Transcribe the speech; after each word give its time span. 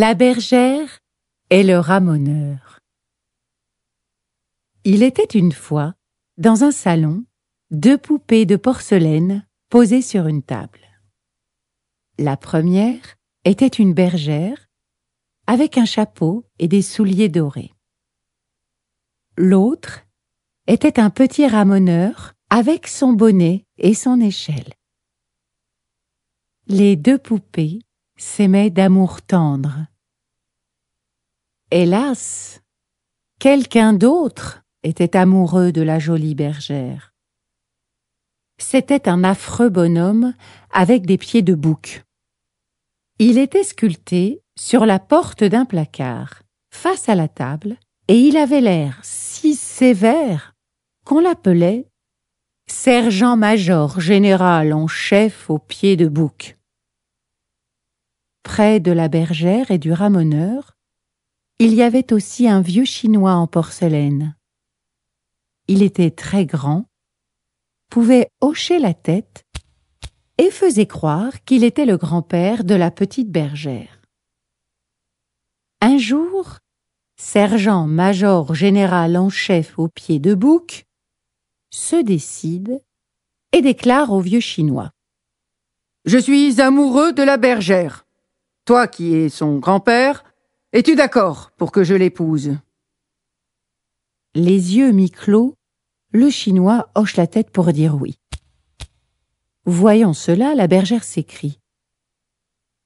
La 0.00 0.14
bergère 0.14 1.00
et 1.50 1.64
le 1.64 1.76
ramoneur. 1.80 2.78
Il 4.84 5.02
était 5.02 5.36
une 5.36 5.50
fois, 5.50 5.96
dans 6.36 6.62
un 6.62 6.70
salon, 6.70 7.24
deux 7.72 7.98
poupées 7.98 8.46
de 8.46 8.54
porcelaine 8.54 9.44
posées 9.70 10.02
sur 10.02 10.28
une 10.28 10.44
table. 10.44 10.86
La 12.16 12.36
première 12.36 13.16
était 13.44 13.66
une 13.66 13.92
bergère 13.92 14.68
avec 15.48 15.78
un 15.78 15.84
chapeau 15.84 16.46
et 16.60 16.68
des 16.68 16.82
souliers 16.82 17.28
dorés. 17.28 17.74
L'autre 19.36 20.06
était 20.68 21.00
un 21.00 21.10
petit 21.10 21.48
ramoneur 21.48 22.34
avec 22.50 22.86
son 22.86 23.14
bonnet 23.14 23.66
et 23.78 23.94
son 23.94 24.20
échelle. 24.20 24.74
Les 26.68 26.94
deux 26.94 27.18
poupées 27.18 27.80
s'aimait 28.18 28.70
d'amour 28.70 29.22
tendre. 29.22 29.86
Hélas, 31.70 32.60
quelqu'un 33.38 33.92
d'autre 33.92 34.62
était 34.82 35.16
amoureux 35.16 35.72
de 35.72 35.82
la 35.82 35.98
jolie 35.98 36.34
bergère. 36.34 37.14
C'était 38.60 39.08
un 39.08 39.22
affreux 39.22 39.68
bonhomme 39.68 40.34
avec 40.72 41.06
des 41.06 41.16
pieds 41.16 41.42
de 41.42 41.54
bouc. 41.54 42.02
Il 43.20 43.38
était 43.38 43.64
sculpté 43.64 44.42
sur 44.58 44.84
la 44.84 44.98
porte 44.98 45.44
d'un 45.44 45.64
placard, 45.64 46.42
face 46.72 47.08
à 47.08 47.14
la 47.14 47.28
table, 47.28 47.76
et 48.08 48.18
il 48.18 48.36
avait 48.36 48.60
l'air 48.60 48.98
si 49.02 49.54
sévère 49.54 50.54
qu'on 51.04 51.20
l'appelait 51.20 51.86
sergent-major 52.66 54.00
général 54.00 54.72
en 54.72 54.88
chef 54.88 55.48
aux 55.50 55.58
pieds 55.58 55.96
de 55.96 56.08
bouc 56.08 56.57
près 58.42 58.80
de 58.80 58.92
la 58.92 59.08
bergère 59.08 59.70
et 59.70 59.78
du 59.78 59.92
ramoneur, 59.92 60.76
il 61.58 61.74
y 61.74 61.82
avait 61.82 62.12
aussi 62.12 62.48
un 62.48 62.60
vieux 62.60 62.84
chinois 62.84 63.34
en 63.34 63.46
porcelaine. 63.46 64.36
Il 65.66 65.82
était 65.82 66.10
très 66.10 66.46
grand, 66.46 66.86
pouvait 67.90 68.30
hocher 68.40 68.78
la 68.78 68.94
tête 68.94 69.44
et 70.38 70.50
faisait 70.50 70.86
croire 70.86 71.44
qu'il 71.44 71.64
était 71.64 71.84
le 71.84 71.96
grand-père 71.96 72.64
de 72.64 72.74
la 72.74 72.90
petite 72.90 73.30
bergère. 73.30 74.00
Un 75.80 75.98
jour, 75.98 76.58
sergent-major 77.16 78.54
général 78.54 79.16
en 79.16 79.28
chef 79.28 79.78
au 79.78 79.88
pied 79.88 80.20
de 80.20 80.34
bouc 80.34 80.86
se 81.70 81.96
décide 81.96 82.82
et 83.52 83.62
déclare 83.62 84.12
au 84.12 84.20
vieux 84.20 84.40
chinois. 84.40 84.92
Je 86.04 86.18
suis 86.18 86.60
amoureux 86.60 87.12
de 87.12 87.22
la 87.22 87.36
bergère. 87.36 88.06
Toi 88.68 88.86
qui 88.86 89.14
es 89.14 89.30
son 89.30 89.56
grand-père, 89.56 90.24
es-tu 90.74 90.94
d'accord 90.94 91.52
pour 91.56 91.72
que 91.72 91.84
je 91.84 91.94
l'épouse? 91.94 92.58
Les 94.34 94.76
yeux 94.76 94.90
mi-clos, 94.90 95.54
le 96.12 96.28
Chinois 96.28 96.90
hoche 96.94 97.16
la 97.16 97.26
tête 97.26 97.50
pour 97.50 97.72
dire 97.72 97.94
oui. 97.94 98.18
Voyant 99.64 100.12
cela, 100.12 100.54
la 100.54 100.66
bergère 100.66 101.02
s'écrie. 101.02 101.60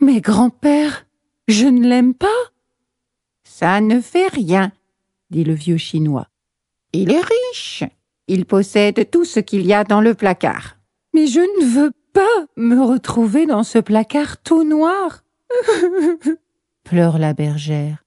Mais 0.00 0.20
grand-père, 0.20 1.06
je 1.46 1.66
ne 1.66 1.86
l'aime 1.86 2.14
pas. 2.14 2.26
Ça 3.44 3.80
ne 3.80 4.00
fait 4.00 4.26
rien, 4.26 4.72
dit 5.30 5.44
le 5.44 5.54
vieux 5.54 5.76
Chinois. 5.76 6.26
Il 6.92 7.12
est 7.12 7.22
riche. 7.52 7.84
Il 8.26 8.46
possède 8.46 9.08
tout 9.12 9.24
ce 9.24 9.38
qu'il 9.38 9.64
y 9.64 9.72
a 9.72 9.84
dans 9.84 10.00
le 10.00 10.14
placard. 10.14 10.76
Mais 11.14 11.28
je 11.28 11.38
ne 11.38 11.66
veux 11.66 11.92
pas 12.12 12.46
me 12.56 12.82
retrouver 12.82 13.46
dans 13.46 13.62
ce 13.62 13.78
placard 13.78 14.42
tout 14.42 14.64
noir. 14.64 15.22
pleure 16.84 17.18
la 17.18 17.34
bergère. 17.34 18.04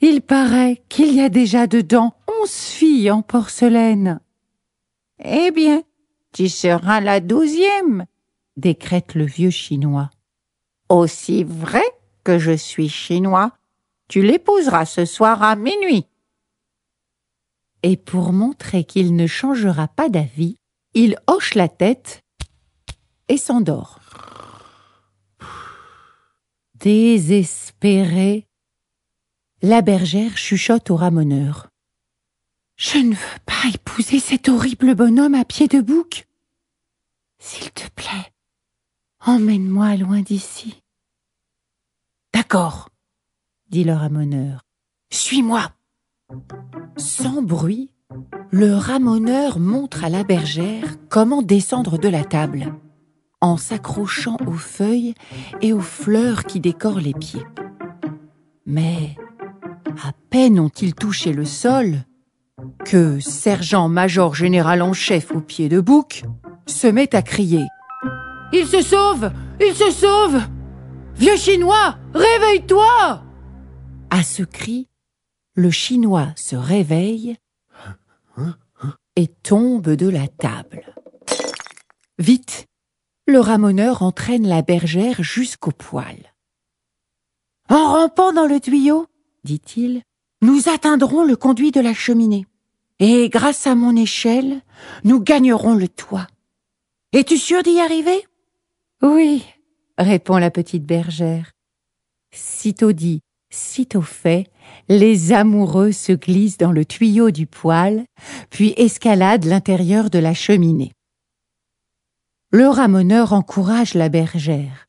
Il 0.00 0.20
paraît 0.20 0.82
qu'il 0.88 1.14
y 1.14 1.20
a 1.20 1.28
déjà 1.28 1.66
dedans 1.66 2.14
onze 2.40 2.50
filles 2.50 3.10
en 3.10 3.22
porcelaine. 3.22 4.20
Eh 5.18 5.50
bien, 5.50 5.82
tu 6.32 6.48
seras 6.48 7.00
la 7.00 7.20
douzième, 7.20 8.06
décrète 8.56 9.14
le 9.14 9.24
vieux 9.24 9.50
chinois. 9.50 10.10
Aussi 10.88 11.42
vrai 11.42 11.82
que 12.22 12.38
je 12.38 12.52
suis 12.52 12.88
chinois, 12.88 13.52
tu 14.08 14.22
l'épouseras 14.22 14.86
ce 14.86 15.04
soir 15.04 15.42
à 15.42 15.56
minuit. 15.56 16.06
Et 17.82 17.96
pour 17.96 18.32
montrer 18.32 18.84
qu'il 18.84 19.16
ne 19.16 19.26
changera 19.26 19.88
pas 19.88 20.08
d'avis, 20.08 20.56
il 20.94 21.16
hoche 21.26 21.54
la 21.54 21.68
tête 21.68 22.22
et 23.28 23.36
s'endort. 23.36 23.97
Désespérée, 26.80 28.46
la 29.62 29.82
bergère 29.82 30.36
chuchote 30.36 30.90
au 30.90 30.96
ramoneur. 30.96 31.70
Je 32.76 32.98
ne 32.98 33.14
veux 33.14 33.38
pas 33.44 33.68
épouser 33.74 34.20
cet 34.20 34.48
horrible 34.48 34.94
bonhomme 34.94 35.34
à 35.34 35.44
pied 35.44 35.66
de 35.66 35.80
bouc. 35.80 36.28
S'il 37.40 37.72
te 37.72 37.88
plaît, 37.96 38.32
emmène-moi 39.18 39.96
loin 39.96 40.20
d'ici. 40.20 40.80
D'accord, 42.32 42.90
dit 43.70 43.82
le 43.82 43.94
ramoneur. 43.94 44.64
Suis-moi. 45.10 45.72
Sans 46.96 47.42
bruit, 47.42 47.90
le 48.52 48.74
ramoneur 48.74 49.58
montre 49.58 50.04
à 50.04 50.10
la 50.10 50.22
bergère 50.22 50.94
comment 51.08 51.42
descendre 51.42 51.98
de 51.98 52.08
la 52.08 52.24
table 52.24 52.72
en 53.40 53.56
s'accrochant 53.56 54.36
aux 54.46 54.52
feuilles 54.52 55.14
et 55.60 55.72
aux 55.72 55.80
fleurs 55.80 56.44
qui 56.44 56.60
décorent 56.60 57.00
les 57.00 57.14
pieds. 57.14 57.44
Mais 58.66 59.16
à 60.04 60.12
peine 60.30 60.58
ont-ils 60.58 60.94
touché 60.94 61.32
le 61.32 61.44
sol 61.44 61.98
que 62.84 63.20
sergent-major 63.20 64.34
général 64.34 64.82
en 64.82 64.92
chef 64.92 65.30
au 65.32 65.40
pied 65.40 65.68
de 65.68 65.80
bouc 65.80 66.24
se 66.66 66.86
met 66.86 67.14
à 67.14 67.22
crier. 67.22 67.64
Il 68.52 68.66
se 68.66 68.82
sauve 68.82 69.30
Il 69.60 69.74
se 69.74 69.90
sauve 69.90 70.40
Vieux 71.14 71.36
chinois, 71.36 71.98
réveille-toi 72.14 73.22
À 74.10 74.22
ce 74.22 74.42
cri, 74.42 74.88
le 75.54 75.70
chinois 75.70 76.28
se 76.36 76.54
réveille 76.54 77.36
et 79.16 79.26
tombe 79.26 79.90
de 79.90 80.08
la 80.08 80.28
table. 80.28 80.94
Vite, 82.18 82.66
le 83.28 83.40
ramoneur 83.40 84.02
entraîne 84.02 84.48
la 84.48 84.62
bergère 84.62 85.22
jusqu'au 85.22 85.70
poêle. 85.70 86.32
En 87.68 87.92
rampant 87.92 88.32
dans 88.32 88.46
le 88.46 88.58
tuyau, 88.58 89.06
dit-il, 89.44 90.02
nous 90.40 90.70
atteindrons 90.70 91.24
le 91.24 91.36
conduit 91.36 91.70
de 91.70 91.80
la 91.80 91.92
cheminée. 91.92 92.46
Et 93.00 93.28
grâce 93.28 93.66
à 93.66 93.74
mon 93.74 93.94
échelle, 93.94 94.62
nous 95.04 95.20
gagnerons 95.20 95.74
le 95.74 95.88
toit. 95.88 96.26
Es-tu 97.12 97.36
sûr 97.36 97.62
d'y 97.62 97.78
arriver? 97.80 98.26
Oui, 99.02 99.44
répond 99.98 100.38
la 100.38 100.50
petite 100.50 100.86
bergère. 100.86 101.52
Sitôt 102.32 102.92
dit, 102.92 103.20
sitôt 103.50 104.02
fait, 104.02 104.46
les 104.88 105.32
amoureux 105.32 105.92
se 105.92 106.12
glissent 106.12 106.58
dans 106.58 106.72
le 106.72 106.86
tuyau 106.86 107.30
du 107.30 107.46
poêle, 107.46 108.06
puis 108.48 108.72
escaladent 108.78 109.44
l'intérieur 109.44 110.08
de 110.08 110.18
la 110.18 110.32
cheminée. 110.32 110.92
Le 112.50 112.66
ramoneur 112.66 113.34
encourage 113.34 113.92
la 113.92 114.08
bergère. 114.08 114.88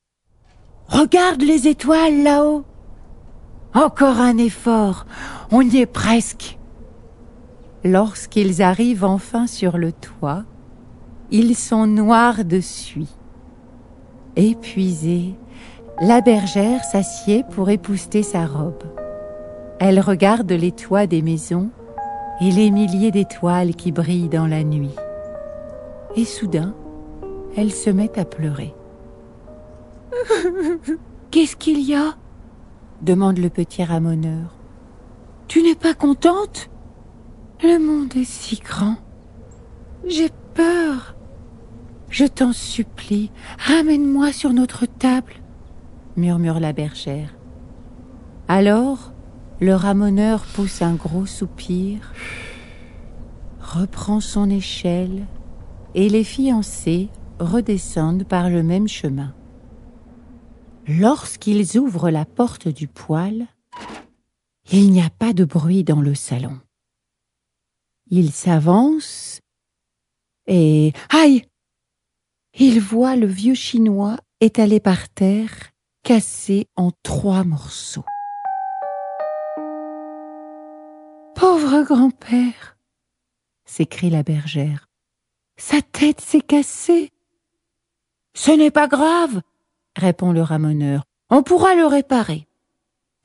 Regarde 0.88 1.42
les 1.42 1.68
étoiles 1.68 2.24
là-haut. 2.24 2.64
Encore 3.74 4.22
un 4.22 4.38
effort, 4.38 5.06
on 5.52 5.60
y 5.62 5.80
est 5.80 5.86
presque. 5.86 6.58
Lorsqu'ils 7.84 8.62
arrivent 8.62 9.04
enfin 9.04 9.46
sur 9.46 9.78
le 9.78 9.92
toit, 9.92 10.46
ils 11.32 11.54
sont 11.54 11.86
noirs 11.86 12.46
de 12.46 12.62
suie. 12.62 13.14
Épuisée, 14.38 15.36
la 16.00 16.22
bergère 16.22 16.86
s'assied 16.86 17.44
pour 17.52 17.70
épousseter 17.70 18.24
sa 18.24 18.46
robe. 18.46 18.86
Elle 19.82 20.00
regarde 20.00 20.50
les 20.50 20.72
toits 20.72 21.08
des 21.08 21.22
maisons 21.22 21.72
et 22.40 22.52
les 22.52 22.72
milliers 22.72 23.12
d'étoiles 23.12 23.76
qui 23.76 23.92
brillent 23.92 24.30
dans 24.30 24.48
la 24.48 24.64
nuit. 24.64 24.96
et 26.16 26.26
soudain, 26.26 26.74
elle 27.56 27.72
se 27.72 27.90
met 27.90 28.18
à 28.20 28.26
pleurer. 28.26 28.74
Qu'est-ce 31.32 31.56
qu'il 31.56 31.82
y 31.82 31.96
a? 31.96 32.16
demande 33.02 33.38
le 33.38 33.50
petit 33.50 33.84
ramoneur. 33.84 34.56
Tu 35.48 35.64
n'es 35.64 35.76
pas 35.76 35.94
contente? 35.94 36.70
Le 37.64 37.80
monde 37.80 38.16
est 38.16 38.30
si 38.30 38.58
grand. 38.58 38.98
J'ai 40.06 40.30
peur. 40.54 41.16
Je 42.10 42.26
t'en 42.26 42.54
supplie, 42.54 43.32
ramène-moi 43.60 44.32
sur 44.34 44.52
notre 44.52 44.86
table, 44.88 45.34
murmure 46.18 46.60
la 46.60 46.74
bergère. 46.74 47.36
Alors, 48.48 49.14
le 49.60 49.76
ramoneur 49.76 50.42
pousse 50.42 50.82
un 50.82 50.96
gros 50.96 51.28
soupir, 51.28 52.14
reprend 53.62 54.20
son 54.22 54.50
échelle, 54.50 55.28
et 55.94 56.10
les 56.10 56.24
fiancés 56.24 57.10
redescendent 57.40 58.24
par 58.24 58.50
le 58.50 58.64
même 58.64 58.88
chemin. 58.88 59.34
Lorsqu'ils 60.88 61.78
ouvrent 61.78 62.10
la 62.10 62.26
porte 62.26 62.68
du 62.68 62.88
poêle, 62.88 63.48
il 64.72 64.92
n'y 64.92 65.02
a 65.02 65.10
pas 65.10 65.34
de 65.34 65.46
bruit 65.46 65.84
dans 65.84 66.02
le 66.02 66.16
salon. 66.16 66.60
Ils 68.08 68.32
s'avancent 68.32 69.40
et 70.48 70.94
aïe 71.10 71.46
Ils 72.58 72.80
voient 72.80 73.16
le 73.16 73.28
vieux 73.28 73.54
chinois 73.54 74.18
étalé 74.42 74.80
par 74.80 75.10
terre, 75.10 75.72
cassé 76.04 76.68
en 76.76 76.92
trois 77.04 77.44
morceaux. 77.44 78.06
Pauvre 81.36 81.84
grand-père 81.84 82.78
s'écrie 83.66 84.10
la 84.10 84.24
bergère. 84.24 84.90
Sa 85.58 85.82
tête 85.82 86.20
s'est 86.20 86.42
cassée. 86.42 87.12
Ce 88.40 88.52
n'est 88.52 88.72
pas 88.72 88.88
grave, 88.88 89.42
répond 89.98 90.32
le 90.32 90.42
ramoneur. 90.42 91.04
On 91.30 91.44
pourra 91.44 91.76
le 91.76 91.86
réparer. 91.86 92.48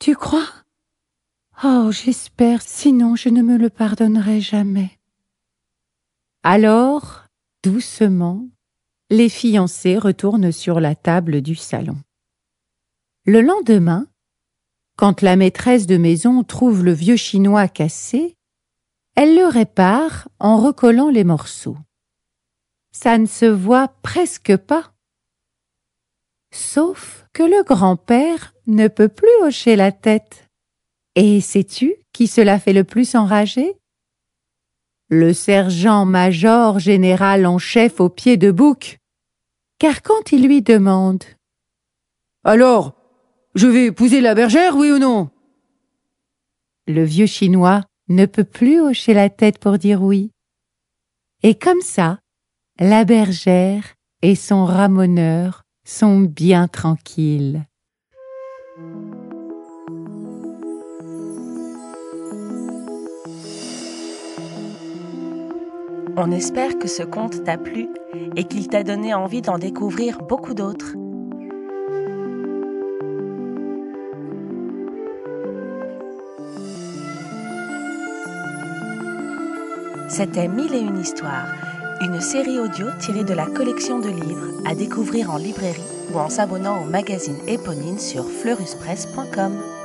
Tu 0.01 0.17
crois? 0.17 0.49
Oh, 1.63 1.93
j'espère, 1.93 2.63
sinon 2.63 3.15
je 3.15 3.29
ne 3.29 3.41
me 3.41 3.57
le 3.57 3.71
pardonnerai 3.71 4.41
jamais. 4.41 4.99
Alors, 6.43 7.27
doucement, 7.63 8.49
les 9.09 9.29
fiancés 9.29 9.99
retournent 9.99 10.51
sur 10.51 10.81
la 10.81 10.97
table 10.97 11.43
du 11.43 11.55
salon. 11.55 11.97
Le 13.25 13.41
lendemain, 13.41 14.09
quand 14.97 15.23
la 15.23 15.37
maîtresse 15.37 15.87
de 15.87 15.97
maison 15.97 16.43
trouve 16.43 16.85
le 16.85 16.93
vieux 16.93 17.15
chinois 17.15 17.69
cassé, 17.69 18.37
elle 19.15 19.37
le 19.37 19.47
répare 19.47 20.29
en 20.41 20.57
recollant 20.57 21.09
les 21.09 21.23
morceaux. 21.23 21.79
Ça 22.91 23.17
ne 23.17 23.27
se 23.27 23.47
voit 23.47 23.87
presque 24.03 24.57
pas. 24.57 24.91
Sauf 26.55 27.27
que 27.33 27.43
le 27.43 27.65
grand-père 27.65 28.55
ne 28.69 28.87
peut 28.87 29.09
plus 29.09 29.29
hocher 29.43 29.75
la 29.75 29.91
tête. 29.91 30.49
Et 31.17 31.41
sais-tu 31.41 31.97
qui 32.13 32.29
cela 32.29 32.61
fait 32.61 32.73
le 32.73 32.85
plus 32.85 33.17
enrager? 33.17 33.75
Le 35.09 35.33
sergent-major 35.33 36.79
général 36.79 37.45
en 37.47 37.59
chef 37.59 37.99
au 37.99 38.09
pied 38.09 38.37
de 38.37 38.53
bouc. 38.53 38.99
Car 39.81 40.01
quand 40.03 40.31
il 40.31 40.47
lui 40.47 40.63
demande 40.63 41.25
Alors, 42.45 42.95
je 43.57 43.67
vais 43.67 43.87
épouser 43.87 44.21
la 44.21 44.37
bergère, 44.37 44.77
oui 44.77 44.93
ou 44.93 45.01
non? 45.01 45.31
Le 46.87 47.03
vieux 47.03 47.27
chinois 47.27 47.81
ne 48.09 48.27
peut 48.27 48.45
plus 48.45 48.81
hocher 48.81 49.13
la 49.13 49.29
tête 49.29 49.59
pour 49.59 49.77
dire 49.77 50.03
oui. 50.03 50.31
Et 51.43 51.57
comme 51.57 51.81
ça, 51.81 52.21
la 52.79 53.05
bergère 53.05 53.95
et 54.23 54.37
son 54.37 54.65
ramoneur 54.65 55.64
sont 55.85 56.21
bien 56.21 56.67
tranquilles. 56.67 57.67
On 66.17 66.31
espère 66.31 66.79
que 66.79 66.89
ce 66.89 67.03
conte 67.03 67.43
t'a 67.45 67.59
plu 67.59 67.89
et 68.37 68.45
qu'il 68.45 68.69
t'a 68.69 68.83
donné 68.83 69.15
envie 69.15 69.43
d'en 69.43 69.59
découvrir 69.59 70.19
beaucoup 70.19 70.55
d'autres. 70.55 70.95
C'était 80.09 80.47
Mille 80.47 80.73
et 80.75 80.81
une 80.81 81.01
histoires 81.01 81.74
une 82.05 82.21
série 82.21 82.59
audio 82.59 82.89
tirée 83.01 83.25
de 83.25 83.33
la 83.33 83.47
collection 83.47 83.99
de 83.99 84.11
livres 84.11 84.61
à 84.67 84.75
découvrir 84.75 85.31
en 85.31 85.39
librairie 85.39 85.81
ou 86.13 86.19
en 86.19 86.29
s'abonnant 86.29 86.83
au 86.83 86.85
magazine 86.85 87.39
éponyme 87.47 87.99
sur 87.99 88.29
fleuruspresse.com. 88.29 89.84